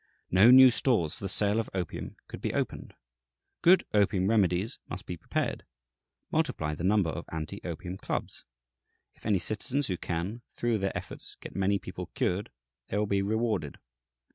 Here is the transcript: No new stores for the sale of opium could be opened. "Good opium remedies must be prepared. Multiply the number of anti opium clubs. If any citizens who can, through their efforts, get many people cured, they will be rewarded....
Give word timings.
No 0.31 0.49
new 0.49 0.71
stores 0.71 1.13
for 1.13 1.25
the 1.25 1.29
sale 1.29 1.59
of 1.59 1.69
opium 1.75 2.15
could 2.27 2.41
be 2.41 2.55
opened. 2.55 2.95
"Good 3.61 3.85
opium 3.93 4.31
remedies 4.31 4.79
must 4.89 5.05
be 5.05 5.15
prepared. 5.15 5.63
Multiply 6.31 6.73
the 6.73 6.83
number 6.83 7.11
of 7.11 7.25
anti 7.31 7.61
opium 7.63 7.97
clubs. 7.97 8.43
If 9.13 9.27
any 9.27 9.37
citizens 9.37 9.85
who 9.85 9.97
can, 9.97 10.41
through 10.49 10.79
their 10.79 10.97
efforts, 10.97 11.35
get 11.39 11.55
many 11.55 11.77
people 11.77 12.07
cured, 12.15 12.49
they 12.87 12.97
will 12.97 13.05
be 13.05 13.21
rewarded.... 13.21 13.77